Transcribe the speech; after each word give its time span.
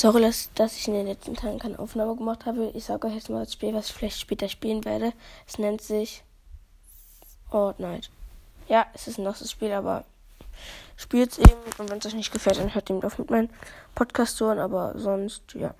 Sorry, 0.00 0.22
dass, 0.22 0.50
dass 0.54 0.78
ich 0.78 0.88
in 0.88 0.94
den 0.94 1.08
letzten 1.08 1.36
Tagen 1.36 1.58
keine 1.58 1.78
Aufnahme 1.78 2.16
gemacht 2.16 2.46
habe. 2.46 2.70
Ich 2.72 2.86
sage 2.86 3.06
euch 3.06 3.16
jetzt 3.16 3.28
mal 3.28 3.40
das 3.40 3.52
Spiel, 3.52 3.74
was 3.74 3.88
ich 3.90 3.92
vielleicht 3.92 4.18
später 4.18 4.48
spielen 4.48 4.82
werde. 4.86 5.12
Es 5.46 5.58
nennt 5.58 5.82
sich 5.82 6.24
Fortnite. 7.50 8.08
Ja, 8.66 8.86
es 8.94 9.08
ist 9.08 9.18
ein 9.18 9.24
nasses 9.24 9.50
Spiel, 9.50 9.72
aber 9.72 10.06
spielt 10.96 11.32
es 11.32 11.38
eben. 11.38 11.60
Und 11.76 11.90
wenn 11.90 11.98
es 11.98 12.06
euch 12.06 12.14
nicht 12.14 12.32
gefällt, 12.32 12.56
dann 12.56 12.74
hört 12.74 12.88
eben 12.88 13.04
auf 13.04 13.18
mit 13.18 13.28
meinen 13.28 13.50
Podcast-Touren. 13.94 14.58
Aber 14.58 14.98
sonst, 14.98 15.42
ja. 15.52 15.74